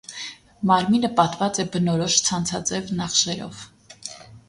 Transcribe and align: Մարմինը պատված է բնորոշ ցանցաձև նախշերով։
Մարմինը 0.71 1.11
պատված 1.19 1.61
է 1.65 1.67
բնորոշ 1.77 2.19
ցանցաձև 2.31 2.93
նախշերով։ 3.01 3.65